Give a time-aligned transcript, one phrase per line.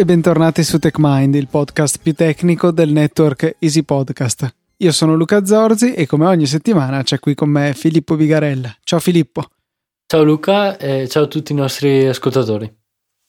[0.00, 4.50] e bentornati su TechMind, il podcast più tecnico del network Easy Podcast.
[4.78, 8.74] Io sono Luca Zorzi e come ogni settimana c'è qui con me Filippo Vigarella.
[8.82, 9.44] Ciao Filippo.
[10.06, 12.74] Ciao Luca e ciao a tutti i nostri ascoltatori.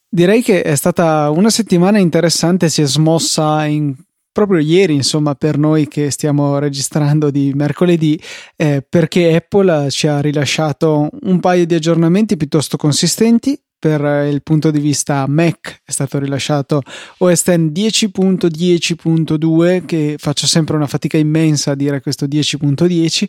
[0.07, 3.93] Direi che è stata una settimana interessante, si è smossa in
[4.31, 8.17] proprio ieri, insomma, per noi che stiamo registrando di mercoledì,
[8.55, 14.69] eh, perché Apple ci ha rilasciato un paio di aggiornamenti piuttosto consistenti per il punto
[14.69, 16.83] di vista Mac è stato rilasciato
[17.17, 23.27] OS X 10.10.2 che faccio sempre una fatica immensa a dire questo 10.10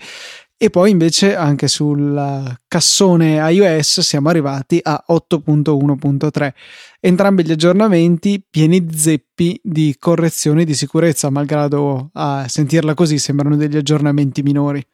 [0.59, 6.53] e poi invece anche sul cassone iOS siamo arrivati a 8.1.3
[7.01, 13.79] entrambi gli aggiornamenti pieni zeppi di correzioni di sicurezza malgrado a sentirla così sembrano degli
[13.79, 14.87] aggiornamenti minori.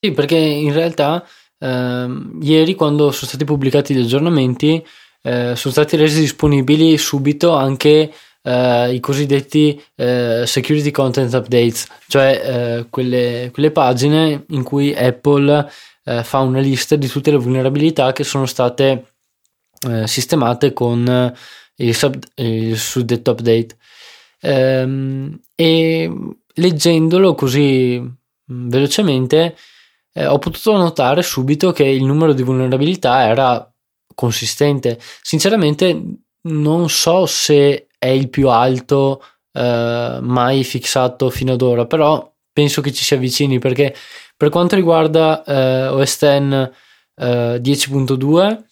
[0.00, 1.24] Sì perché in realtà
[1.58, 2.06] eh,
[2.40, 4.84] ieri quando sono stati pubblicati gli aggiornamenti
[5.22, 12.86] eh, sono stati resi disponibili subito anche eh, i cosiddetti eh, security content updates, cioè
[12.90, 15.68] quelle, quelle, pagine in cui Apple
[16.22, 19.14] fa una lista di tutte le vulnerabilità che sono state
[20.04, 21.34] sistemate con
[21.76, 23.76] il, sub, il suddetto update.
[24.40, 26.12] Ehm, e
[26.54, 29.56] leggendolo così mm, velocemente
[30.16, 33.70] eh, ho potuto notare subito che il numero di vulnerabilità era
[34.14, 34.98] consistente.
[35.20, 36.02] Sinceramente
[36.44, 42.80] non so se è il più alto eh, mai fissato fino ad ora, però penso
[42.80, 43.94] che ci si avvicini perché
[44.34, 46.70] per quanto riguarda eh, OS X
[47.18, 48.62] 10.2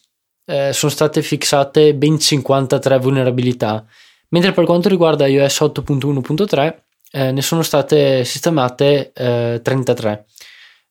[0.47, 3.85] eh, sono state fissate ben 53 vulnerabilità,
[4.29, 6.77] mentre per quanto riguarda iOS 8.1.3
[7.11, 10.27] eh, ne sono state sistemate 33.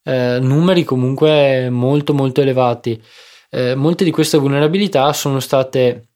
[0.04, 3.02] Eh, numeri comunque molto molto elevati.
[3.50, 6.10] Eh, molte di queste vulnerabilità sono state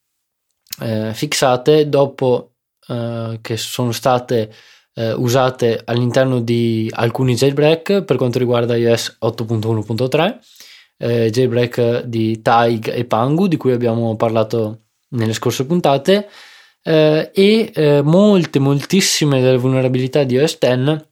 [0.81, 2.51] eh, fissate dopo
[2.87, 4.51] eh, che sono state
[4.95, 10.37] eh, usate all'interno di alcuni jailbreak per quanto riguarda iOS 8.1.3,
[10.97, 16.27] eh, jailbreak di Taig e Pangu di cui abbiamo parlato nelle scorse puntate
[16.87, 21.05] e molte moltissime delle vulnerabilità di OS X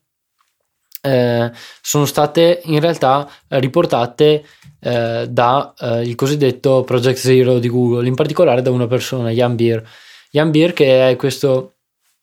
[1.06, 4.44] eh, sono state in realtà riportate
[4.80, 9.88] eh, da eh, cosiddetto Project Zero di Google, in particolare da una persona, Jan Beer.
[10.30, 11.74] Jan Beer che è questo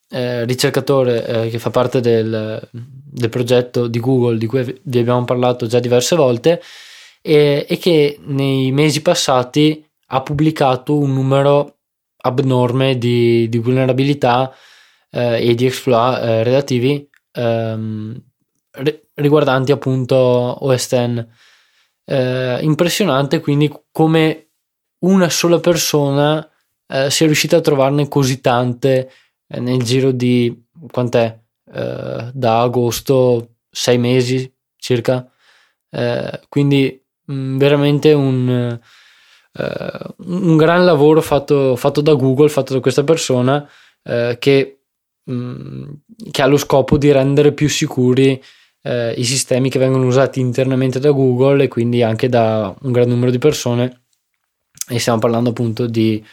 [0.09, 5.23] eh, ricercatore eh, che fa parte del, del, progetto di Google di cui vi abbiamo
[5.23, 6.61] parlato già diverse volte
[7.21, 11.77] e, e che nei mesi passati ha pubblicato un numero
[12.17, 14.53] abnorme di, di vulnerabilità
[15.09, 18.21] eh, e di exploit relativi ehm,
[19.15, 21.25] riguardanti appunto OS X.
[22.05, 24.47] Eh, impressionante quindi come
[24.99, 26.45] una sola persona
[26.87, 29.09] eh, sia riuscita a trovarne così tante
[29.47, 31.39] eh, nel giro di quant'è
[31.73, 35.31] eh, da agosto sei mesi circa
[35.89, 38.79] eh, quindi mh, mm, veramente un,
[39.53, 43.65] eh, un gran lavoro fatto, fatto, da Google fatto da questa persona
[44.03, 44.79] che,
[45.23, 45.91] mh, mm,
[46.31, 48.41] che ha lo scopo di rendere più sicuri
[48.83, 53.07] eh, i sistemi che vengono usati internamente da Google e quindi anche da un gran
[53.07, 54.03] numero di persone
[54.87, 56.23] e stiamo parlando appunto di,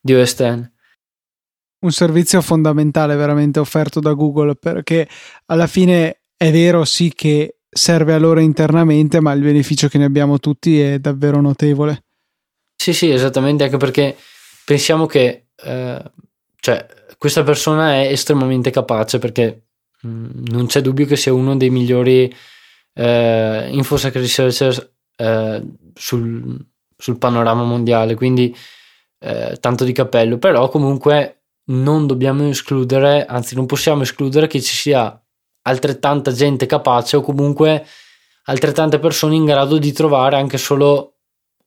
[0.00, 0.72] di OS X.
[1.84, 5.08] Un servizio fondamentale veramente offerto da Google perché
[5.46, 10.04] alla fine è vero sì che serve a loro internamente ma il beneficio che ne
[10.04, 12.04] abbiamo tutti è davvero notevole.
[12.76, 14.16] Sì sì esattamente anche perché
[14.64, 16.12] pensiamo che eh,
[16.60, 16.86] cioè,
[17.18, 19.64] questa persona è estremamente capace perché
[20.04, 22.32] non c'è dubbio che sia uno dei migliori
[22.94, 25.62] eh, infosec researchers eh,
[25.94, 26.66] sul,
[26.96, 28.54] sul, panorama mondiale, quindi
[29.18, 34.74] eh, tanto di cappello, però comunque non dobbiamo escludere, anzi non possiamo escludere che ci
[34.74, 35.18] sia
[35.62, 37.86] altrettanta gente capace o comunque
[38.44, 41.14] altrettante persone in grado di trovare anche solo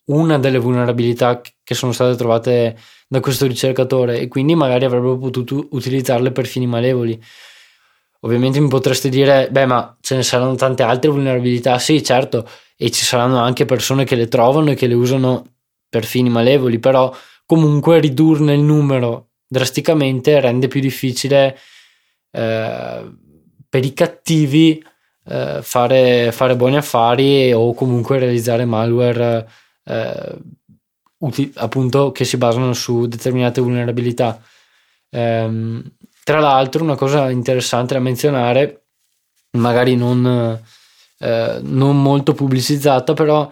[0.05, 2.77] una delle vulnerabilità che sono state trovate
[3.07, 7.21] da questo ricercatore e quindi magari avrebbero potuto utilizzarle per fini malevoli.
[8.21, 11.77] Ovviamente mi potreste dire, beh, ma ce ne saranno tante altre vulnerabilità.
[11.79, 15.45] Sì, certo, e ci saranno anche persone che le trovano e che le usano
[15.89, 17.13] per fini malevoli, però
[17.45, 21.57] comunque ridurne il numero drasticamente rende più difficile
[22.31, 23.11] eh,
[23.69, 24.83] per i cattivi
[25.25, 29.49] eh, fare, fare, buoni affari o comunque realizzare malware
[29.85, 30.37] eh,
[31.19, 34.41] uti- appunto che si basano su determinate vulnerabilità.
[35.09, 35.81] Um,
[36.27, 38.87] tra l'altro, una cosa interessante da menzionare,
[39.51, 40.61] magari non,
[41.19, 43.49] eh, non molto pubblicizzata, però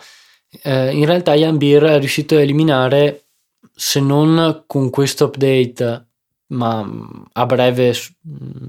[0.61, 3.27] eh, in realtà Beer è riuscito a eliminare,
[3.73, 6.07] se non con questo update
[6.47, 6.85] ma
[7.31, 7.93] a breve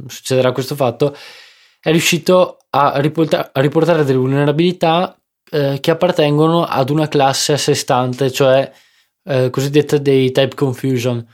[0.07, 1.17] succederà questo fatto,
[1.81, 5.21] è riuscito a, riporta- a riportare delle vulnerabilità
[5.51, 8.71] eh, che appartengono ad una classe a sé stante, cioè
[9.25, 11.27] eh, cosiddetta dei type confusion.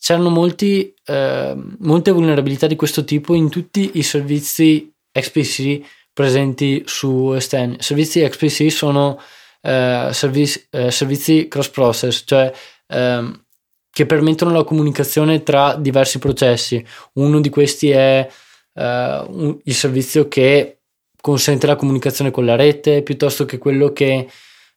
[0.00, 5.80] C'erano molti, eh, molte vulnerabilità di questo tipo in tutti i servizi XPC
[6.12, 7.76] presenti su Sten.
[7.80, 9.20] Servizi XPC sono
[9.60, 12.52] eh, servizi, eh, servizi cross process, cioè
[12.86, 13.44] ehm,
[13.90, 16.84] che permettono la comunicazione tra diversi processi.
[17.14, 18.28] Uno di questi è
[18.74, 20.78] eh, un, il servizio che
[21.20, 24.28] consente la comunicazione con la rete, piuttosto che quello che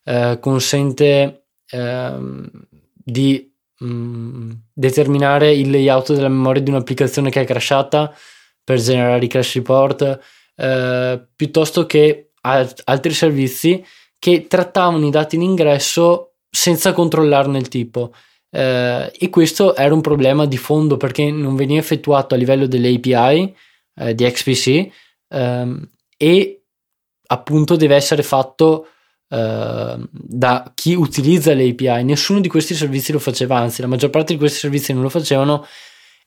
[0.04, 2.50] eh, consente ehm,
[2.92, 3.51] di
[3.82, 8.14] mm, determinare il layout della memoria di un'applicazione che è crashata
[8.64, 10.20] per generare i crash report,
[10.56, 13.84] eh, piuttosto che altri servizi
[14.18, 18.12] che trattavano i dati in ingresso senza controllarne il tipo.
[18.50, 22.94] Eh, e questo era un problema di fondo perché non veniva effettuato a livello delle
[22.94, 23.54] API
[23.96, 24.90] eh, di XPC
[25.28, 26.62] ehm, e
[27.28, 28.88] appunto deve essere fatto
[29.32, 32.04] eh, da chi utilizza le API.
[32.04, 35.08] Nessuno di questi servizi lo faceva, anzi la maggior parte di questi servizi non lo
[35.08, 35.66] facevano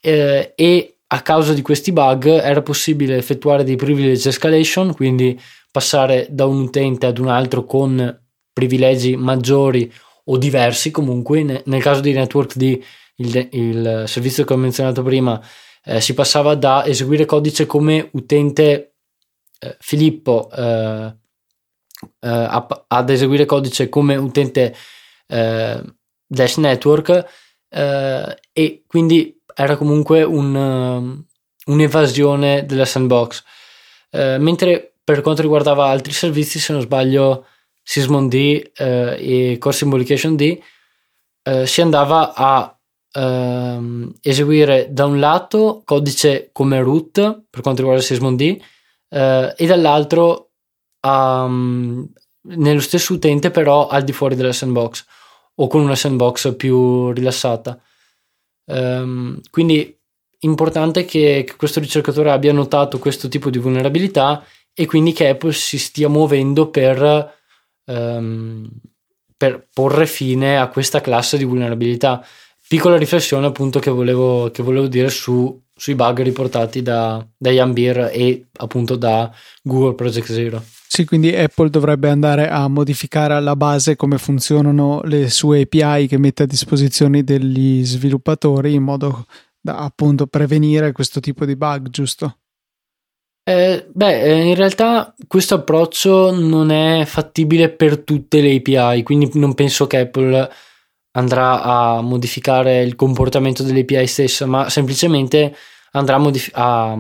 [0.02, 5.40] eh, e a causa di questi bug era possibile effettuare dei privilege escalation, quindi
[5.72, 8.22] passare da un utente ad un altro con
[8.52, 9.92] privilegi maggiori
[10.26, 11.62] o diversi comunque.
[11.64, 12.82] Nel caso di Network D,
[13.18, 15.40] il, il servizio che ho menzionato prima,
[15.84, 18.96] eh, si passava da eseguire codice come utente
[19.60, 21.16] eh, Filippo eh,
[22.20, 24.76] eh ad eseguire codice come utente
[25.28, 25.82] eh,
[26.28, 27.26] Dash Network
[27.70, 31.24] eh, e quindi era comunque un,
[31.66, 33.44] un'evasione della sandbox.
[34.12, 37.46] mentre per quanto riguardava altri servizi, se non sbaglio,
[37.84, 40.60] Sysmon D eh, e Core Symbolication D,
[41.44, 42.76] eh, si andava a
[43.12, 48.60] ehm, eseguire da un lato codice come root per quanto riguarda Sysmon D
[49.10, 50.54] eh, e dall'altro
[51.06, 52.08] um,
[52.48, 55.06] nello stesso utente però al di fuori della sandbox
[55.56, 57.80] o con una sandbox più rilassata.
[58.66, 59.98] Um, quindi
[60.40, 64.44] importante che, che questo ricercatore abbia notato questo tipo di vulnerabilità
[64.74, 67.34] e quindi che Apple si stia muovendo per,
[67.86, 68.70] um,
[69.38, 72.26] per porre fine a questa classe di vulnerabilità.
[72.68, 78.10] Piccola riflessione appunto che volevo, che volevo dire su, sui bug riportati da, da Yambir
[78.12, 79.32] e appunto da
[79.62, 80.64] Google Project Zero.
[80.88, 86.18] Sì, quindi Apple dovrebbe andare a modificare alla base come funzionano le sue API che
[86.18, 89.26] mette a disposizione degli sviluppatori in modo
[89.60, 92.38] da appunto prevenire questo tipo di bug, giusto?
[93.48, 99.30] Eh, beh, eh, in realtà questo approccio non è fattibile per tutte le API, quindi
[99.34, 100.50] non penso che Apple
[101.12, 105.56] andrà a modificare il comportamento delle API stessa, ma semplicemente
[105.92, 106.98] andrà a, modif- a,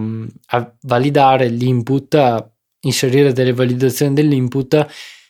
[0.47, 2.53] a validare l'input,
[2.85, 4.87] inserire delle validazioni dell'input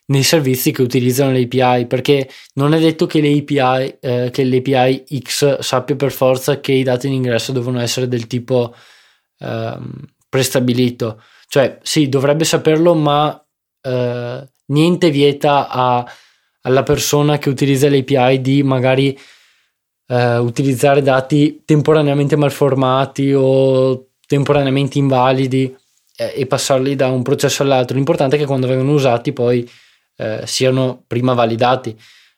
[0.07, 5.05] nei servizi che utilizzano le API, perché non è detto che API, eh, che l'API
[5.19, 8.75] X sappia per forza che i dati in ingresso devono essere del tipo
[9.39, 9.91] ehm,
[10.29, 11.21] prestabilito.
[11.47, 13.43] Cioè, sì, dovrebbe saperlo, ma
[13.81, 16.05] eh, niente vieta a,
[16.61, 19.17] alla persona che utilizza l'API di magari
[20.07, 25.84] eh, utilizzare dati temporaneamente malformati o temporaneamente invalidi eh,
[26.15, 27.95] e passarli da un processo all'altro.
[27.95, 29.69] L'importante è che quando vengono usati poi
[30.17, 31.97] eh, siano prima validati.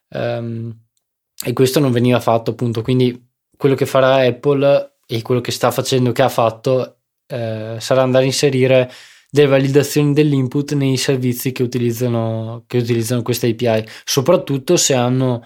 [0.09, 0.73] Um,
[1.45, 2.81] e questo non veniva fatto appunto.
[2.81, 8.01] Quindi quello che farà Apple e quello che sta facendo, che ha fatto, eh, sarà
[8.01, 8.91] andare a inserire
[9.29, 15.45] delle validazioni dell'input nei servizi che utilizzano, che utilizzano queste API, soprattutto se hanno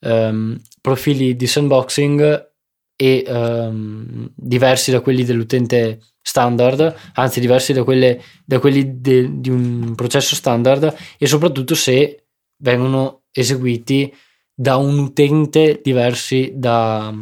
[0.00, 2.52] ehm, profili di sandboxing
[2.96, 9.50] e ehm, diversi da quelli dell'utente standard, anzi diversi da, quelle, da quelli de, di
[9.50, 14.12] un processo standard e soprattutto se vengono eseguiti
[14.54, 17.12] da un utente diversi da,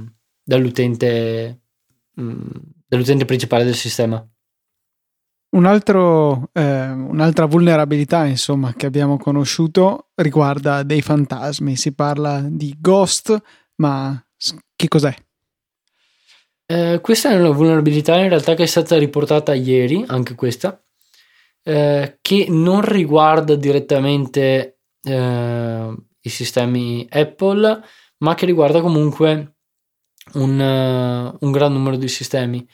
[0.45, 1.63] dall'utente
[2.21, 2.41] mm,
[2.87, 4.25] dell'utente principale del sistema.
[5.55, 11.77] Un altro, eh, un'altra vulnerabilità insomma, che abbiamo conosciuto riguarda dei fantasmi.
[11.77, 13.37] Si parla di ghost,
[13.77, 14.23] ma
[14.75, 15.15] che cos'è?
[16.73, 20.83] Eh, questa è una vulnerabilità in realtà che è stata riportata ieri, anche questa,
[21.63, 27.83] eh, che non riguarda direttamente eh, i sistemi Apple,
[28.19, 29.57] ma che riguarda comunque
[30.35, 32.67] un, uh, un gran numero di sistemi.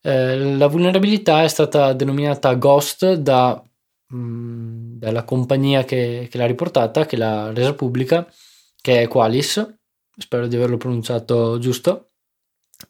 [0.00, 3.62] Eh, la vulnerabilità è stata denominata Ghost da,
[4.08, 8.26] mh, mm, dalla compagnia che, che, l'ha riportata, che l'ha resa pubblica,
[8.80, 9.76] che è Qualis,
[10.16, 12.11] spero di averlo pronunciato giusto.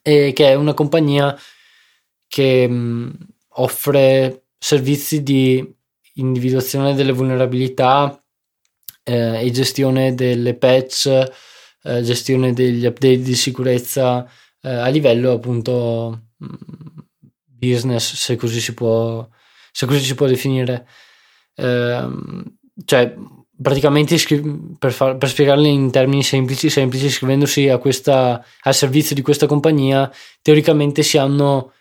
[0.01, 1.37] E che è una compagnia
[2.29, 3.17] che mh,
[3.57, 5.75] offre servizi di
[6.15, 8.23] individuazione delle vulnerabilità
[9.03, 11.07] eh, e gestione delle patch,
[11.83, 14.25] eh, gestione degli update di sicurezza
[14.63, 16.29] eh, a livello appunto
[17.45, 19.29] business, se così si può,
[19.71, 20.87] se così si può definire.
[22.85, 23.15] Cioè,
[23.61, 24.17] praticamente
[24.79, 30.11] per, far, per spiegarle in termini semplici, semplici, iscrivendosi questa, al servizio di questa compagnia,
[30.41, 31.73] teoricamente si hanno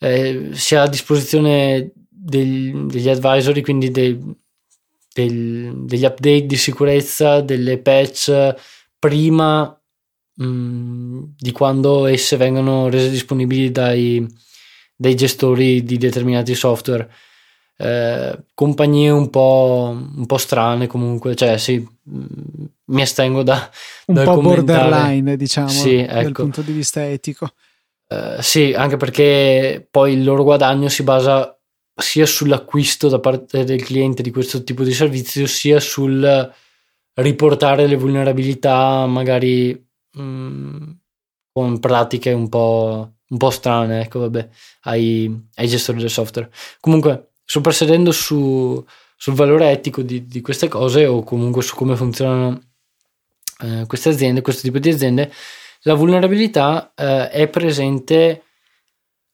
[0.00, 4.18] eh, si ha a disposizione degli, degli advisory, quindi dei,
[5.12, 8.54] del, degli update di sicurezza, delle patch
[8.98, 9.78] prima
[10.34, 14.26] mh, mm, di quando esse vengono rese disponibili dai,
[14.96, 17.08] dai gestori di determinati software.
[17.82, 22.24] Eh, compagnie un po', un po' strane comunque, cioè sì, mm,
[22.86, 23.70] mi astengo da...
[24.06, 26.22] Un po' borderline diciamo, sì, ecco.
[26.22, 27.50] dal punto di vista etico.
[28.06, 31.56] Uh, sì, anche perché poi il loro guadagno si basa
[31.94, 36.52] sia sull'acquisto da parte del cliente di questo tipo di servizio, sia sul
[37.14, 39.72] riportare le vulnerabilità magari
[40.12, 40.90] mh, mm,
[41.52, 44.48] con pratiche un po', un po' strane, ecco, vabbè,
[44.82, 46.50] ai, ai, gestori del software.
[46.80, 48.80] Comunque, soprassedendo su,
[49.16, 52.60] sul valore etico di, di, queste cose o comunque su come funzionano
[53.62, 55.32] eh, queste aziende, questo tipo di aziende,
[55.82, 58.44] la vulnerabilità eh, è presente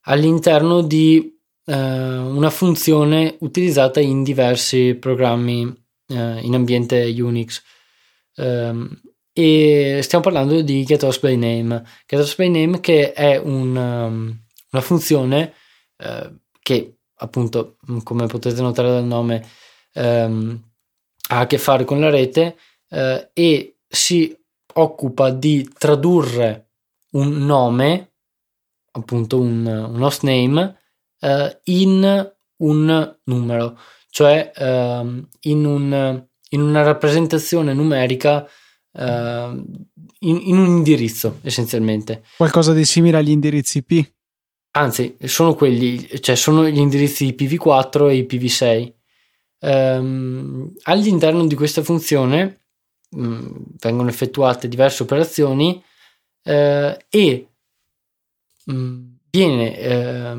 [0.04, 5.70] all'interno di eh, una funzione utilizzata in diversi programmi
[6.06, 7.62] eh, in ambiente Unix.
[8.36, 8.98] Um,
[9.30, 11.84] e stiamo parlando di getOS by name.
[12.06, 15.52] getOS by name che è un, um, una funzione
[15.98, 19.46] uh, che appunto, come potete notare dal nome,
[19.94, 20.60] um,
[21.28, 22.56] ha a che fare con la rete
[22.90, 24.36] uh, e si
[24.74, 26.70] occupa di tradurre
[27.12, 28.12] un nome,
[28.92, 30.78] appunto un, un host name,
[31.20, 33.78] uh, in un numero,
[34.10, 38.46] cioè uh, in, un, in, una rappresentazione numerica
[38.92, 42.22] uh, in, in, un indirizzo essenzialmente.
[42.36, 44.14] Qualcosa di simile agli indirizzi IP?
[44.76, 48.92] Anzi, sono quelli, cioè sono gli indirizzi IPv4 e IPv6.
[49.58, 52.60] Um, ehm, all'interno di questa funzione
[53.08, 53.46] mh, mm,
[53.78, 55.82] vengono effettuate diverse operazioni
[56.42, 57.48] eh, e
[58.64, 60.36] mh, mm, viene eh,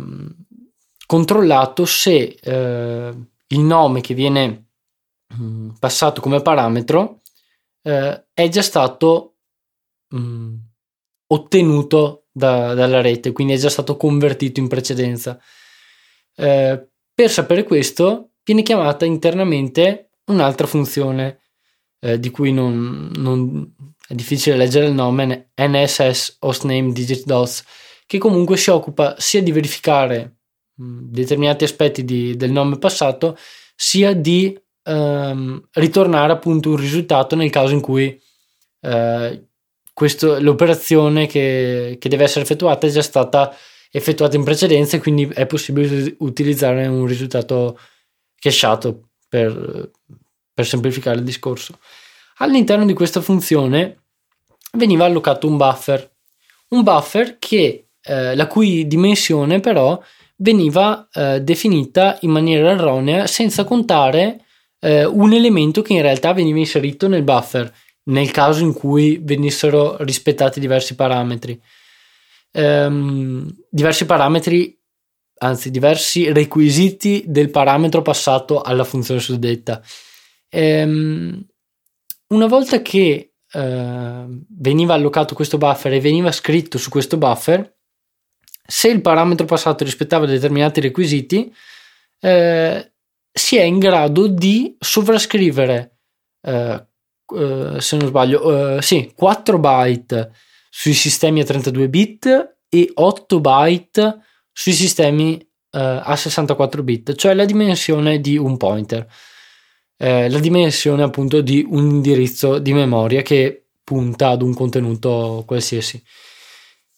[1.07, 3.15] controllato se eh,
[3.47, 4.67] il nome che viene
[5.35, 7.21] mm, passato come parametro
[7.81, 9.31] eh, è già stato
[11.27, 15.39] ottenuto da, dalla rete, quindi è già stato convertito in precedenza.
[16.35, 21.39] Eh, per sapere questo viene chiamata internamente un'altra funzione
[21.99, 23.73] eh, di cui non, non,
[24.07, 27.63] è difficile leggere il nome, NSS Hostname Digit Dots,
[28.05, 30.41] che comunque si occupa sia di verificare
[30.75, 33.35] mh, determinati aspetti di, del nome passato,
[33.75, 38.21] sia di ehm, ritornare appunto un risultato nel caso in cui
[38.81, 39.46] eh,
[39.97, 43.51] questo, l'operazione che, che deve essere effettuata è già stata
[43.89, 47.79] effettuata in precedenza e quindi è possibile utilizzare un risultato
[48.39, 49.89] cacheato per,
[50.53, 51.79] per semplificare il discorso.
[52.37, 54.03] All'interno di questa funzione
[54.73, 56.07] veniva allocato un buffer,
[56.67, 59.99] un buffer che, eh, la cui dimensione però
[60.35, 64.45] veniva eh, definita in maniera erronea senza contare
[64.79, 67.73] eh, un elemento che in realtà veniva inserito nel buffer
[68.07, 71.59] nel caso in cui venissero rispettati diversi parametri.
[72.51, 74.77] Ehm, diversi parametri,
[75.39, 79.81] anzi diversi requisiti del parametro passato alla funzione suddetta.
[80.49, 81.45] Ehm,
[82.29, 87.75] una volta che eh, veniva allocato questo buffer e veniva scritto su questo buffer,
[88.69, 91.53] se il parametro passato rispettava determinati requisiti,
[92.19, 92.91] eh,
[93.31, 95.99] si è in grado di sovrascrivere,
[96.41, 96.86] eh,
[97.35, 100.31] eh se non sbaglio, eh, sì, 4 byte
[100.69, 104.19] sui sistemi a 32 bit e 8 byte
[104.51, 109.07] sui sistemi eh, a 64 bit, cioè la dimensione di un pointer
[109.97, 116.01] eh, la dimensione appunto di un indirizzo di memoria che punta ad un contenuto qualsiasi.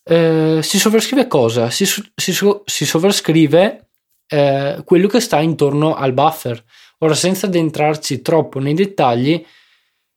[0.03, 1.69] Eh, si sovrascrive cosa?
[1.69, 2.33] Si, si,
[2.65, 3.89] si sovrascrive
[4.27, 6.61] eh, quello che sta intorno al buffer.
[6.99, 9.43] Ora, senza addentrarci troppo nei dettagli,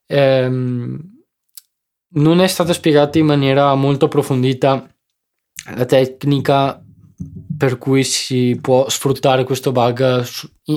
[0.05, 0.99] ehm,
[2.15, 4.87] non è stata spiegata in maniera molto approfondita
[5.75, 6.83] la tecnica
[7.57, 10.25] per cui si può sfruttare questo bug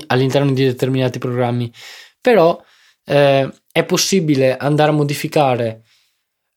[0.06, 1.72] all'interno di determinati programmi.
[2.20, 2.60] Però
[3.04, 5.82] eh, è possibile andare a modificare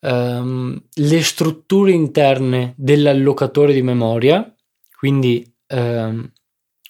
[0.02, 4.54] ehm, le strutture interne dell'allocatore di memoria,
[4.98, 6.32] quindi ehm,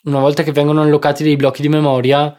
[0.03, 2.35] una volta che vengono allocati dei blocchi di memoria,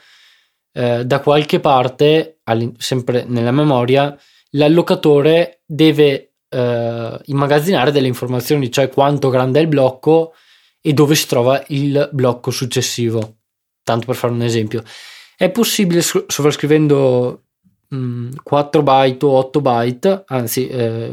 [0.73, 2.39] eh, da qualche parte,
[2.78, 4.16] sempre nella memoria,
[4.50, 10.35] l'allocatore deve eh, immagazzinare delle informazioni, cioè quanto grande è il blocco
[10.80, 13.37] e dove si trova il blocco successivo.
[13.83, 14.83] Tanto per fare un esempio.
[15.37, 17.45] È possibile sovrascrivendo
[17.88, 21.12] mh, mm, 4 byte o 8 byte, anzi eh,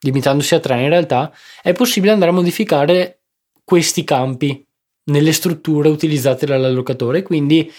[0.00, 3.20] limitandosi a 3 in realtà, è possibile andare a modificare
[3.64, 4.66] questi campi
[5.04, 7.22] nelle strutture utilizzate dall'allocatore.
[7.22, 7.70] Quindi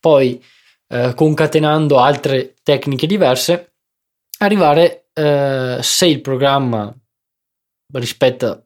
[0.00, 0.42] poi
[0.92, 3.76] eh, concatenando altre tecniche diverse,
[4.40, 6.94] arrivare eh, se il programma
[7.94, 8.62] rispetta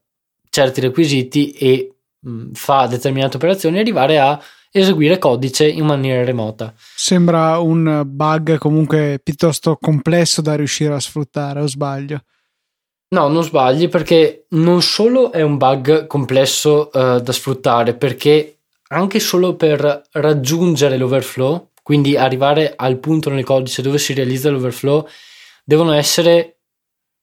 [0.50, 4.40] certi requisiti e mh, mm, fa determinate operazioni, arrivare a
[4.72, 6.74] eseguire codice in maniera remota.
[6.76, 12.22] Sembra un bug comunque piuttosto complesso da riuscire a sfruttare, o sbaglio?
[13.08, 19.20] No, non sbagli perché non solo è un bug complesso uh, da sfruttare, perché anche
[19.20, 25.06] solo per raggiungere l'overflow, quindi arrivare al punto nel codice dove si realizza l'overflow,
[25.62, 26.62] devono essere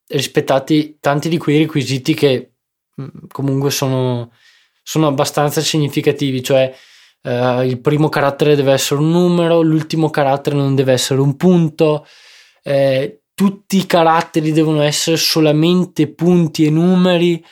[0.07, 2.53] rispettati tanti di quei requisiti che
[3.01, 4.31] mm, comunque sono,
[4.81, 6.73] sono abbastanza significativi, cioè
[7.23, 12.07] uh, il primo carattere deve essere un numero, l'ultimo carattere non deve essere un punto.
[12.63, 17.45] Eh, tutti i caratteri devono essere solamente punti e numeri.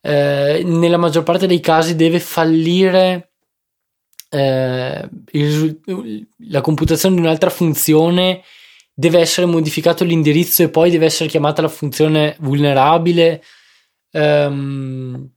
[0.00, 3.32] Eh, nella maggior parte dei casi deve fallire
[4.36, 5.80] eh, il,
[6.48, 8.42] la computazione di un'altra funzione,
[8.92, 13.42] deve essere modificato l'indirizzo e poi deve essere chiamata la funzione vulnerabile.
[14.12, 15.28] Um,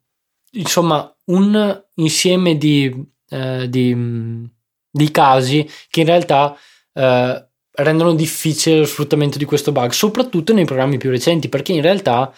[0.51, 2.93] insomma, un insieme di,
[3.29, 4.49] eh, di,
[4.89, 6.57] di, casi che in realtà
[6.93, 11.81] eh, rendono difficile lo sfruttamento di questo bug, soprattutto nei programmi più recenti, perché in
[11.81, 12.33] realtà,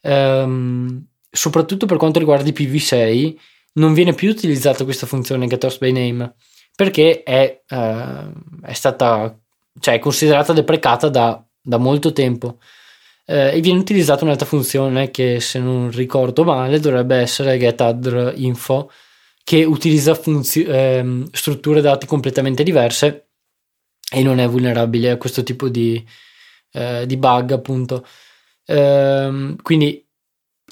[0.00, 3.36] ehm, soprattutto per quanto riguarda i PV6,
[3.74, 6.34] non viene più utilizzata questa funzione getOffs by name
[6.74, 8.32] perché è, eh,
[8.62, 9.36] è stata
[9.80, 12.58] cioè è considerata deprecata da, da molto tempo.
[13.24, 18.90] Eh, e viene utilizzata un'altra funzione che se non ricordo male dovrebbe essere getAddInfo
[19.44, 23.28] che utilizza funzi- eh, strutture dati completamente diverse
[24.12, 26.04] e non è vulnerabile a questo tipo di,
[26.72, 28.06] eh, di bug appunto.
[28.66, 30.04] Ehm, quindi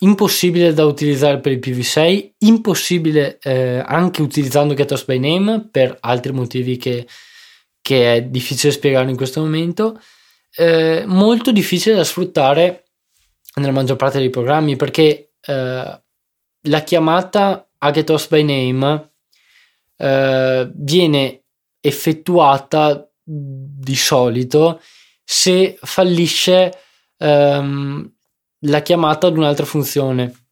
[0.01, 6.33] impossibile da utilizzare per il PV6 impossibile eh, anche utilizzando GetOS by Name per altri
[6.33, 7.07] motivi che,
[7.81, 10.01] che è difficile spiegare in questo momento
[10.57, 12.85] eh, molto difficile da sfruttare
[13.57, 16.03] nella maggior parte dei programmi perché eh,
[16.63, 19.13] la chiamata a GetOS by Name
[19.97, 21.43] eh, viene
[21.81, 24.81] effettuata di solito
[25.25, 26.77] se fallisce
[27.19, 28.13] ehm,
[28.61, 30.47] la chiamata ad un'altra funzione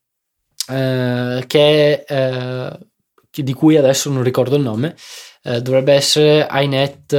[0.69, 2.79] eh, che eh,
[3.31, 4.97] di cui adesso non ricordo il nome
[5.43, 7.13] eh, dovrebbe essere iNet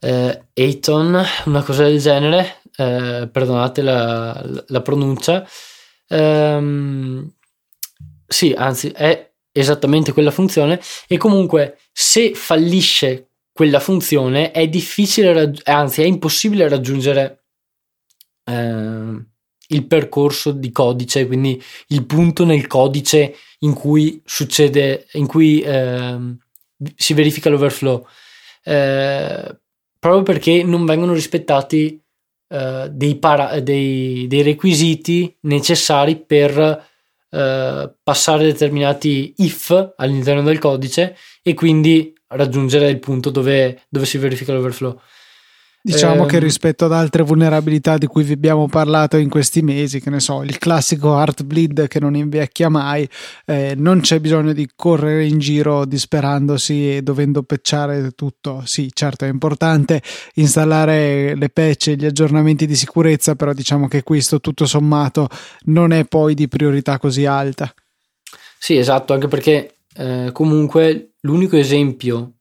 [0.00, 5.46] eh, Aton una cosa del genere eh, perdonate la, la pronuncia.
[6.08, 7.32] Ehm,
[8.26, 10.80] sì anzi è esattamente quella funzione.
[11.06, 17.44] E comunque se fallisce quella funzione è difficile, raggi- anzi è impossibile raggiungere
[18.44, 19.24] eh,
[19.70, 26.36] il percorso di codice, quindi il punto nel codice in cui succede, in cui eh,
[26.96, 28.06] si verifica l'overflow,
[28.64, 29.58] eh,
[29.98, 32.02] proprio perché non vengono rispettati
[32.48, 36.86] eh, dei, para- dei, dei, requisiti necessari per
[37.30, 44.18] eh, passare determinati if all'interno del codice e quindi raggiungere il punto dove, dove si
[44.18, 45.00] verifica l'overflow.
[45.82, 49.98] Diciamo eh, che rispetto ad altre vulnerabilità di cui vi abbiamo parlato in questi mesi,
[49.98, 53.08] che ne so, il classico Heartbleed che non invecchia mai,
[53.46, 58.62] eh, non c'è bisogno di correre in giro disperandosi e dovendo patchare tutto.
[58.66, 60.02] Sì, certo, è importante
[60.34, 65.28] installare le patch e gli aggiornamenti di sicurezza, però diciamo che questo tutto sommato
[65.64, 67.72] non è poi di priorità così alta.
[68.58, 72.32] Sì, esatto, anche perché eh, comunque l'unico esempio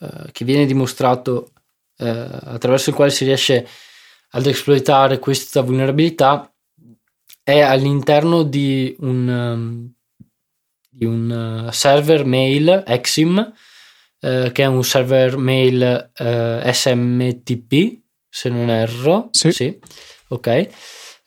[0.00, 1.50] eh, che viene dimostrato
[1.98, 3.66] eh, attraverso il quale si riesce
[4.30, 6.52] ad esploitare questa vulnerabilità
[7.42, 9.92] è all'interno di un, um,
[10.88, 18.48] di un uh, server mail Exim uh, che è un server mail uh, SMTP se
[18.48, 19.28] non erro.
[19.30, 19.78] Sì, sì.
[20.28, 20.46] ok.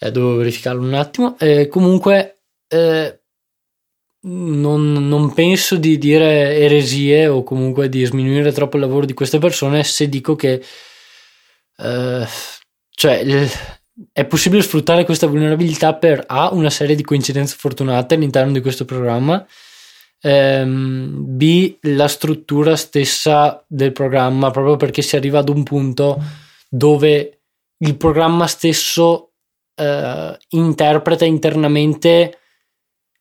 [0.01, 1.37] Eh, devo verificarlo un attimo.
[1.39, 3.18] Eh, comunque eh,
[4.21, 9.39] non, non, penso di dire eresie o comunque di sminuire troppo il lavoro di queste
[9.39, 10.61] persone se dico che
[11.77, 12.27] eh,
[12.89, 13.49] cioè,
[14.11, 18.85] è possibile sfruttare questa vulnerabilità per A, una serie di coincidenze fortunate all'interno di questo
[18.85, 19.45] programma,
[20.21, 26.21] ehm, B, la struttura stessa del programma, proprio perché si arriva ad un punto
[26.69, 27.39] dove
[27.77, 29.31] il programma stesso
[29.75, 32.38] eh, interpreta internamente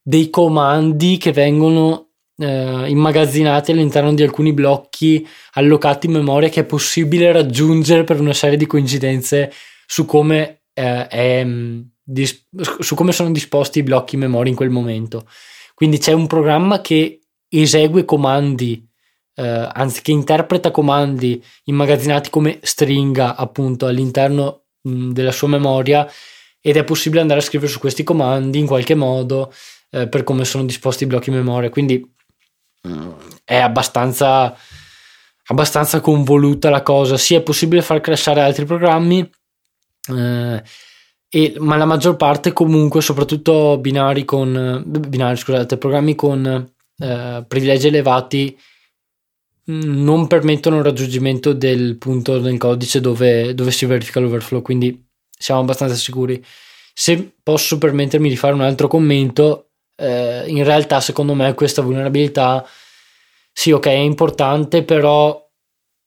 [0.02, 2.08] dei comandi che vengono
[2.38, 8.32] eh, immagazzinati all'interno di alcuni blocchi allocati in memoria che è possibile raggiungere per una
[8.32, 9.52] serie di coincidenze
[9.86, 12.46] su come, eh, è, mm, dis-
[12.78, 15.26] su come sono disposti i blocchi in memoria in quel momento.
[15.74, 18.86] Quindi c'è un programma che esegue comandi,
[19.34, 26.08] eh, anzi che interpreta comandi immagazzinati come stringa appunto all'interno mh, mm, della sua memoria
[26.60, 29.52] ed è possibile andare a scrivere su questi comandi in qualche modo
[29.90, 31.70] eh, per come sono disposti i blocchi memoria.
[31.70, 32.14] Quindi
[33.44, 34.56] è abbastanza,
[35.46, 37.16] abbastanza convoluta la cosa.
[37.16, 39.28] Sì, è possibile far crashare altri programmi,
[40.16, 40.62] eh,
[41.30, 47.88] e, ma la maggior parte comunque, soprattutto binari con binari, scusate, programmi con eh, privilegi
[47.88, 48.58] elevati
[49.70, 55.60] non permettono il raggiungimento del punto nel codice dove, dove si verifica l'overflow, quindi siamo
[55.60, 56.42] abbastanza sicuri.
[56.94, 59.67] Se posso permettermi di fare un altro commento,
[59.98, 62.64] eh, in realtà secondo me questa vulnerabilità
[63.52, 65.44] sì ok è importante però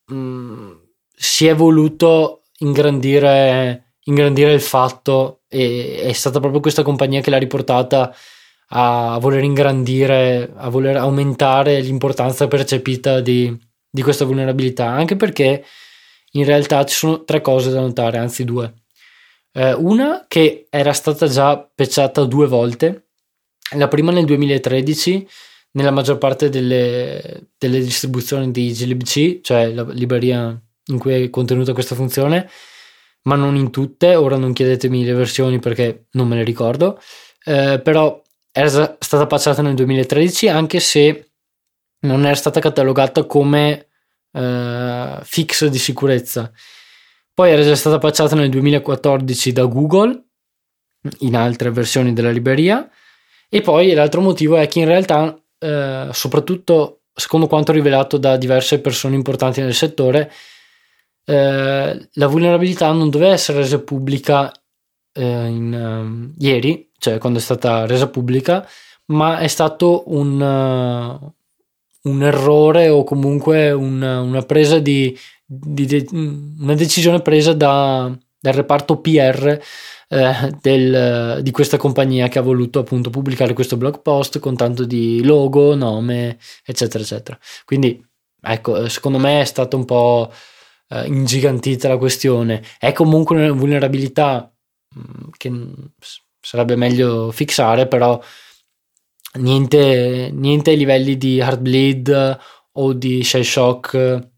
[0.07, 0.71] mh, mm,
[1.13, 7.37] si è voluto ingrandire, ingrandire il fatto e è stata proprio questa compagnia che l'ha
[7.37, 8.15] riportata
[8.73, 13.55] a voler ingrandire, a voler aumentare l'importanza percepita di,
[13.89, 15.65] di questa vulnerabilità, anche perché
[16.31, 18.73] in realtà ci sono tre cose da notare, anzi due.
[19.51, 23.10] Eh, una che era stata già pecciata due volte
[23.75, 25.27] la prima nel 2013
[25.73, 31.73] nella maggior parte delle, delle distribuzioni di glibc, cioè la libreria in cui è contenuta
[31.73, 32.49] questa funzione,
[33.23, 34.15] ma non in tutte.
[34.15, 36.99] Ora non chiedetemi le versioni perché non me le ricordo,
[37.45, 41.31] eh, però era stata patchata nel 2013 anche se
[41.99, 43.87] non era stata catalogata come
[44.33, 46.51] eh, fix di sicurezza.
[47.33, 50.25] Poi era già stata patchata nel 2014 da Google
[51.19, 52.89] in altre versioni della libreria
[53.53, 58.79] e poi l'altro motivo è che in realtà, eh, soprattutto secondo quanto rivelato da diverse
[58.79, 60.31] persone importanti nel settore,
[61.25, 64.53] eh, la vulnerabilità non doveva essere resa pubblica
[65.11, 68.65] eh, in, um, ieri, cioè quando è stata resa pubblica,
[69.07, 75.13] ma è stato un, uh, un errore o comunque una, una presa di,
[75.45, 79.61] di, di, una decisione presa da, dal reparto PR
[80.09, 84.83] eh, del, di questa compagnia che ha voluto appunto pubblicare questo blog post con tanto
[84.83, 87.39] di logo, nome, eccetera, eccetera.
[87.63, 88.03] Quindi,
[88.41, 90.31] ecco, secondo me è stata un po'
[90.89, 92.63] eh, ingigantita la questione.
[92.79, 94.51] È comunque una vulnerabilità
[94.97, 95.51] mm, che
[96.41, 98.19] sarebbe meglio fixare, però
[99.39, 102.39] niente, niente ai livelli di Heartbleed
[102.73, 104.29] o di Shell Shock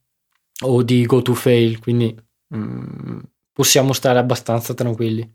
[0.61, 2.15] o di Go to Fail, quindi
[2.55, 3.19] mm,
[3.53, 5.31] possiamo stare abbastanza tranquilli.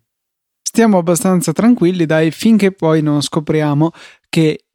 [0.61, 3.91] Stiamo abbastanza tranquilli, dai, finché poi non scopriamo
[4.29, 4.67] che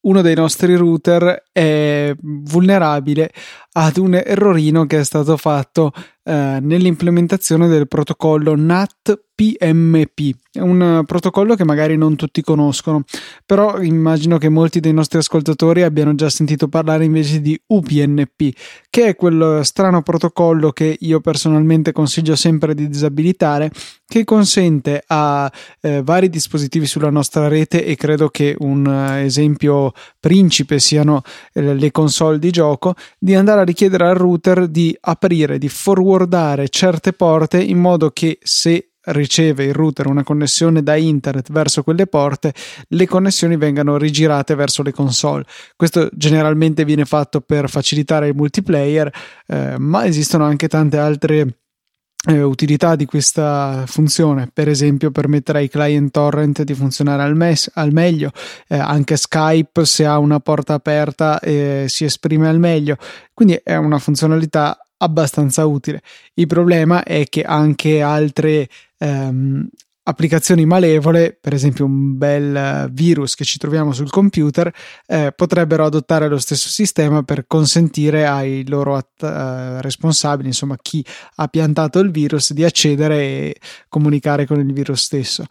[0.00, 3.32] uno dei nostri router è vulnerabile
[3.78, 5.92] ad un errorino che è stato fatto
[6.24, 13.04] eh, nell'implementazione del protocollo NAT PMP, è un protocollo che magari non tutti conoscono,
[13.46, 18.52] però immagino che molti dei nostri ascoltatori abbiano già sentito parlare invece di UPNP,
[18.90, 23.70] che è quel strano protocollo che io personalmente consiglio sempre di disabilitare,
[24.04, 25.48] che consente a
[25.80, 31.74] eh, vari dispositivi sulla nostra rete e credo che un uh, esempio principe siano eh,
[31.74, 37.12] le console di gioco, di andare a richiedere al router di aprire, di forwardare certe
[37.12, 42.52] porte in modo che se riceve il router una connessione da internet verso quelle porte,
[42.88, 45.44] le connessioni vengano rigirate verso le console.
[45.76, 49.10] Questo generalmente viene fatto per facilitare il multiplayer,
[49.46, 51.58] eh, ma esistono anche tante altre
[52.26, 57.70] eh, utilità di questa funzione, per esempio permettere ai client torrent di funzionare al, mes-
[57.74, 58.32] al meglio,
[58.66, 62.96] eh, anche Skype se ha una porta aperta eh, si esprime al meglio,
[63.32, 66.02] quindi è una funzionalità abbastanza utile.
[66.34, 69.68] Il problema è che anche altre ehm,
[70.08, 74.72] applicazioni malevole, per esempio un bel virus che ci troviamo sul computer,
[75.06, 81.04] eh, potrebbero adottare lo stesso sistema per consentire ai loro at- uh, responsabili, insomma chi
[81.36, 83.56] ha piantato il virus, di accedere e
[83.88, 85.44] comunicare con il virus stesso.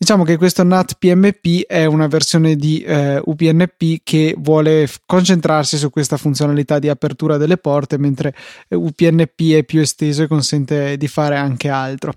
[0.00, 5.76] Diciamo che questo NAT PMP è una versione di eh, UPnP che vuole f- concentrarsi
[5.76, 8.32] su questa funzionalità di apertura delle porte, mentre
[8.68, 12.14] UPnP è più esteso e consente di fare anche altro.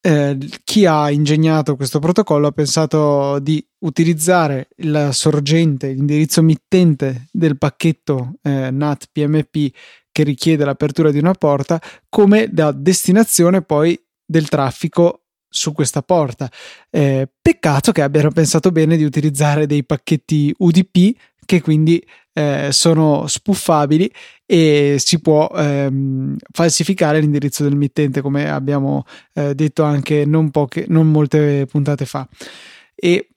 [0.00, 7.58] Eh, chi ha ingegnato questo protocollo ha pensato di utilizzare la sorgente, l'indirizzo mittente del
[7.58, 9.70] pacchetto eh, NAT PMP
[10.10, 16.50] che richiede l'apertura di una porta come da destinazione poi del traffico su questa porta.
[16.90, 21.16] Eh, peccato che abbiano pensato bene di utilizzare dei pacchetti UDP
[21.48, 24.12] che quindi eh, sono spuffabili
[24.44, 30.84] e si può ehm, falsificare l'indirizzo del mittente, come abbiamo eh, detto anche non, poche,
[30.88, 32.28] non molte puntate fa.
[32.94, 33.30] E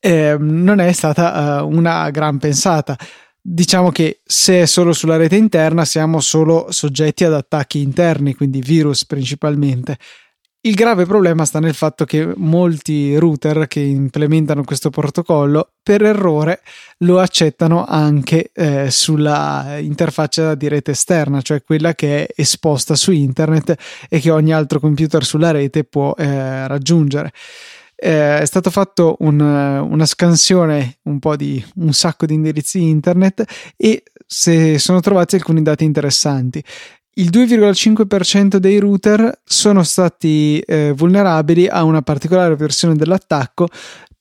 [0.00, 2.98] eh, non è stata uh, una gran pensata.
[3.40, 8.60] Diciamo che se è solo sulla rete interna siamo solo soggetti ad attacchi interni, quindi
[8.60, 9.98] virus principalmente.
[10.66, 16.62] Il grave problema sta nel fatto che molti router che implementano questo protocollo per errore
[17.00, 23.12] lo accettano anche eh, sulla interfaccia di rete esterna, cioè quella che è esposta su
[23.12, 23.76] internet
[24.08, 27.30] e che ogni altro computer sulla rete può eh, raggiungere.
[27.94, 33.44] Eh, è stato fatto un, una scansione un po' di un sacco di indirizzi internet
[33.76, 36.64] e si sono trovati alcuni dati interessanti
[37.14, 43.68] il 2,5% dei router sono stati eh, vulnerabili a una particolare versione dell'attacco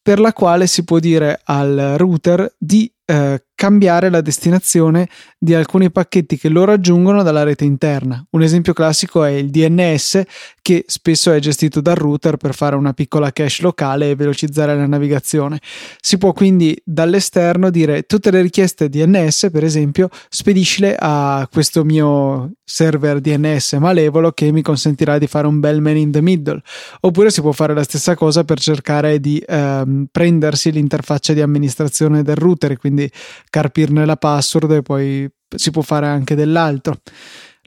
[0.01, 5.89] per la quale si può dire al router di eh, cambiare la destinazione di alcuni
[5.89, 8.21] pacchetti che lo raggiungono dalla rete interna.
[8.31, 10.21] Un esempio classico è il DNS
[10.61, 14.85] che spesso è gestito dal router per fare una piccola cache locale e velocizzare la
[14.85, 15.61] navigazione.
[16.01, 22.51] Si può quindi dall'esterno dire tutte le richieste DNS, per esempio, spediscile a questo mio
[22.65, 26.61] server DNS malevolo che mi consentirà di fare un bel man in the middle.
[27.01, 32.23] Oppure si può fare la stessa cosa per cercare di ehm, prendersi l'interfaccia di amministrazione
[32.23, 33.09] del router quindi
[33.53, 36.97] carpirne la password e poi si può fare anche dell'altro.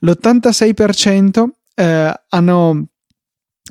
[0.01, 1.44] L'86%
[1.77, 2.87] eh, hanno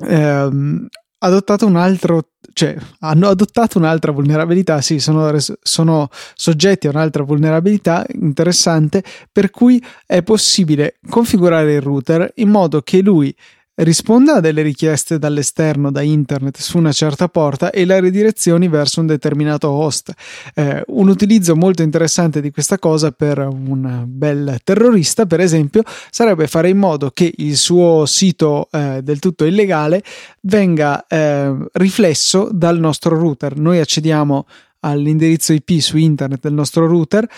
[0.02, 0.86] ehm,
[1.18, 8.06] adottato un altro cioè hanno adottato un'altra vulnerabilità, sì, sono, sono, soggetti a un'altra vulnerabilità
[8.14, 13.36] interessante per cui è possibile configurare il router in modo che lui
[13.76, 19.00] risponda a delle richieste dall'esterno, da internet, su una certa porta e la ridirezioni verso
[19.00, 20.12] un determinato host.
[20.54, 26.46] Eh, un utilizzo molto interessante di questa cosa per un bel terrorista, per esempio, sarebbe
[26.46, 30.02] fare in modo che il suo sito eh, del tutto illegale
[30.42, 33.58] venga eh, riflesso dal nostro router.
[33.58, 34.46] Noi accediamo
[34.80, 37.28] all'indirizzo IP su internet del nostro router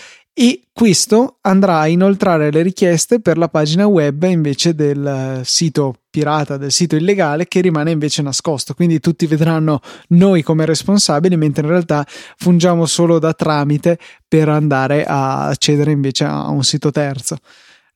[0.41, 6.55] e questo andrà a inoltrare le richieste per la pagina web invece del sito pirata,
[6.55, 8.73] del sito illegale che rimane invece nascosto.
[8.73, 15.03] Quindi tutti vedranno noi come responsabili, mentre in realtà fungiamo solo da tramite per andare
[15.03, 17.39] a accedere invece a un sito terzo.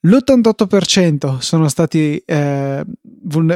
[0.05, 2.83] L'88% sono stati eh,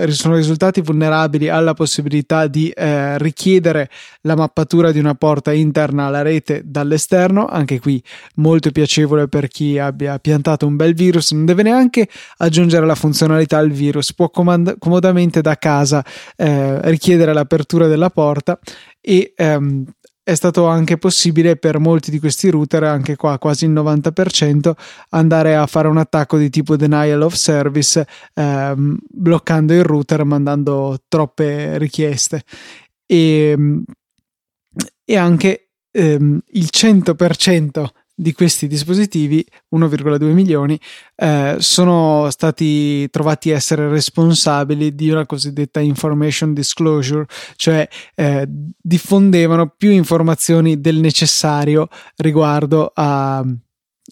[0.10, 3.90] sono risultati vulnerabili alla possibilità di eh, richiedere
[4.22, 8.02] la mappatura di una porta interna alla rete dall'esterno, anche qui
[8.36, 12.08] molto piacevole per chi abbia piantato un bel virus, non deve neanche
[12.38, 16.04] aggiungere la funzionalità al virus, può comand- comodamente da casa
[16.38, 18.58] eh, richiedere l'apertura della porta
[19.02, 19.86] e ehm,
[20.28, 24.74] è stato anche possibile per molti di questi router, anche qua quasi il 90%,
[25.12, 30.98] andare a fare un attacco di tipo denial of service, ehm, bloccando il router, mandando
[31.08, 32.44] troppe richieste.
[33.06, 33.56] E,
[35.06, 37.88] e anche ehm, il 100%
[38.20, 40.80] di questi dispositivi, 1,2 milioni,
[41.16, 47.28] eh, sono stati trovati essere responsabili di una cosiddetta information disclosure,
[47.58, 53.46] cioè eh, diffondevano più informazioni del necessario riguardo a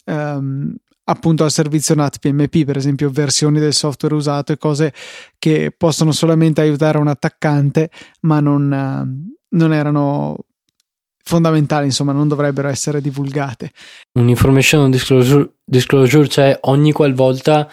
[0.05, 4.93] um, appunto al servizio NAT PMP, per esempio versioni del software usato e cose
[5.39, 7.89] che possono solamente aiutare un attaccante,
[8.21, 10.37] ma non, uh, non erano
[11.27, 13.71] fondamentali, insomma, non dovrebbero essere divulgate.
[14.13, 17.67] Un'information disclosure, disclosure cioè ogni qualvolta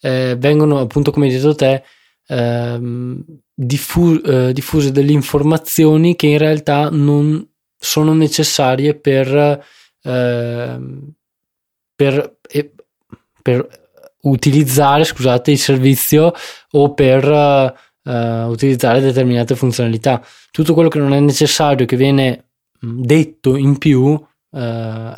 [0.00, 1.84] eh, vengono, appunto, come hai detto te,
[2.26, 9.64] ehm, diffu- eh, diffuse delle informazioni che in realtà non sono necessarie per,
[10.02, 10.78] eh,
[11.94, 12.38] per,
[13.42, 13.68] per
[14.22, 16.32] utilizzare, scusate, il servizio
[16.72, 20.24] o per Uh, utilizzare determinate funzionalità.
[20.50, 22.47] Tutto quello che non è necessario, che viene
[22.80, 24.26] detto in più uh,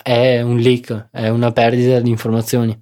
[0.03, 2.79] è un leak, è una perdita di informazioni.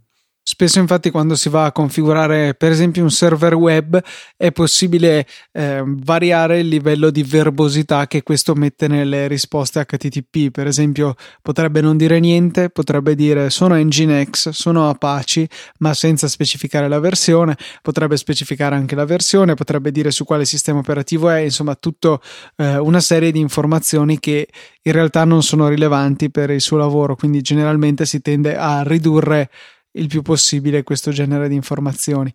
[0.51, 4.03] Spesso infatti quando si va a configurare per esempio un server web
[4.35, 10.51] è possibile eh, variare il livello di verbosità che questo mette nelle risposte HTTP.
[10.51, 16.89] Per esempio potrebbe non dire niente, potrebbe dire sono Nginx, sono Apache, ma senza specificare
[16.89, 21.75] la versione, potrebbe specificare anche la versione, potrebbe dire su quale sistema operativo è, insomma
[21.75, 22.23] tutto
[22.57, 24.49] eh, una serie di informazioni che
[24.81, 29.51] in realtà non sono rilevanti per il suo lavoro, quindi generalmente si tende a ridurre
[29.93, 32.33] il più possibile questo genere di informazioni.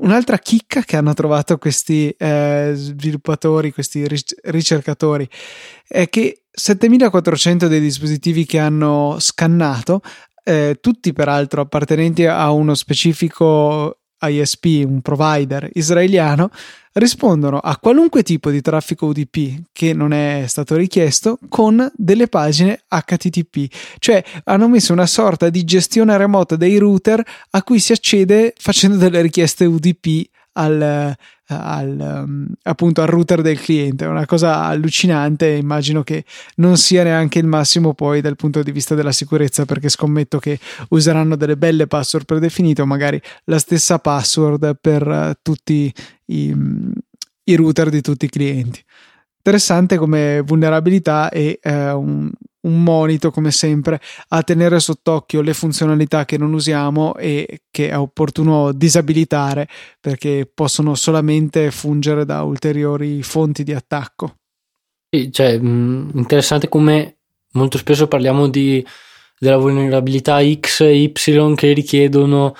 [0.00, 4.06] Un'altra chicca che hanno trovato questi eh, sviluppatori, questi
[4.44, 5.28] ricercatori,
[5.86, 10.00] è che 7400 dei dispositivi che hanno scannato,
[10.44, 16.50] eh, tutti peraltro appartenenti a uno specifico ISP, un provider israeliano,
[16.94, 22.82] rispondono a qualunque tipo di traffico UDP che non è stato richiesto con delle pagine
[22.88, 23.66] HTTP,
[23.98, 28.96] cioè hanno messo una sorta di gestione remota dei router a cui si accede facendo
[28.96, 31.16] delle richieste UDP al,
[31.48, 34.04] al, um, appunto al router del cliente.
[34.04, 35.48] È una cosa allucinante.
[35.48, 36.24] Immagino che
[36.56, 40.58] non sia neanche il massimo poi dal punto di vista della sicurezza, perché scommetto che
[40.90, 45.92] useranno delle belle password predefinite o magari la stessa password per uh, tutti
[46.26, 46.54] i,
[47.44, 48.82] i, router di tutti i clienti.
[49.36, 52.30] Interessante come vulnerabilità e uh, un,
[52.68, 57.98] un monito come sempre a tenere sott'occhio le funzionalità che non usiamo e che è
[57.98, 59.66] opportuno disabilitare
[60.00, 64.36] perché possono solamente fungere da ulteriori fonti di attacco.
[65.10, 67.16] Sì, cioè, mh, interessante come
[67.52, 68.84] molto spesso parliamo di,
[69.38, 72.54] della vulnerabilità X e Y che richiedono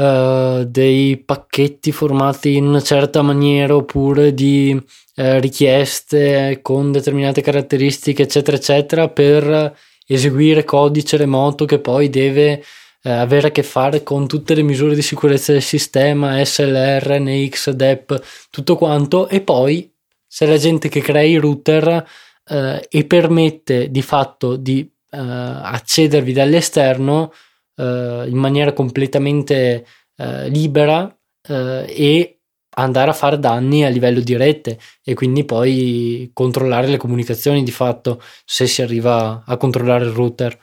[0.00, 4.80] uh, dei pacchetti formati in una certa maniera oppure di
[5.16, 12.62] eh, richieste con determinate caratteristiche, eccetera, eccetera, per eseguire codice remoto che poi deve
[13.02, 17.70] eh, avere a che fare con tutte le misure di sicurezza del sistema, SLR, NX,
[17.70, 19.92] DEP, tutto quanto, e poi
[20.26, 22.06] se la gente che crea i router
[22.48, 27.32] eh, e permette di fatto di eh, accedervi dall'esterno
[27.80, 32.40] eh, in maniera completamente eh, libera e
[32.76, 37.70] andare a fare danni a livello di rete e quindi poi controllare le comunicazioni di
[37.70, 40.56] fatto se si arriva a controllare il router.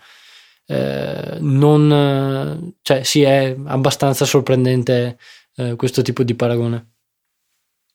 [0.66, 5.18] Eh, non, cioè, sì, è abbastanza sorprendente
[5.56, 6.97] eh, questo tipo di paragone.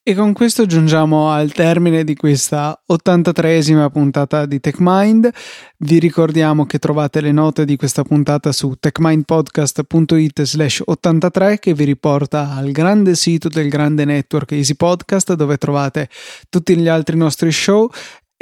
[0.04, 5.30] E con questo giungiamo al termine di questa 83esima puntata di TechMind.
[5.76, 11.84] Vi ricordiamo che trovate le note di questa puntata su techmindpodcast.it slash 83 che vi
[11.84, 16.08] riporta al grande sito del grande network Easy Podcast dove trovate
[16.50, 17.88] tutti gli altri nostri show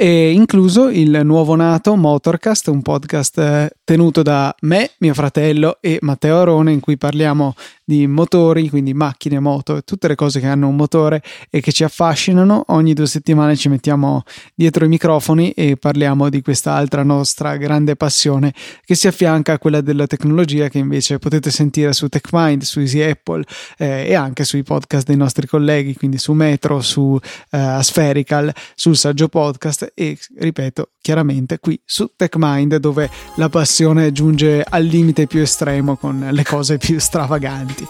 [0.03, 5.99] e incluso il nuovo nato Motorcast, un podcast eh, tenuto da me, mio fratello e
[6.01, 10.47] Matteo Arone in cui parliamo di motori, quindi macchine, moto e tutte le cose che
[10.47, 12.63] hanno un motore e che ci affascinano.
[12.69, 14.23] Ogni due settimane ci mettiamo
[14.55, 19.59] dietro i microfoni e parliamo di questa altra nostra grande passione che si affianca a
[19.59, 23.43] quella della tecnologia che invece potete sentire su TechMind, su Easy Apple
[23.77, 27.19] eh, e anche sui podcast dei nostri colleghi, quindi su Metro, su
[27.51, 34.63] eh, Aspherical, sul Saggio Podcast e ripeto chiaramente qui su TechMind dove la passione giunge
[34.67, 37.87] al limite più estremo con le cose più stravaganti.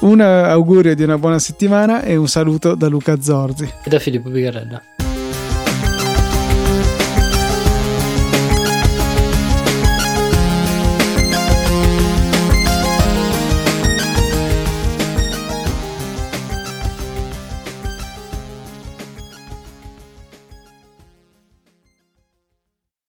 [0.00, 4.30] Un augurio di una buona settimana e un saluto da Luca Zorzi e da Filippo
[4.30, 4.82] Bigarella.